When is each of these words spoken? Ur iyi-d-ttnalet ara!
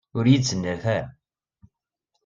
Ur 0.17 0.25
iyi-d-ttnalet 0.25 0.83
ara! 0.95 1.03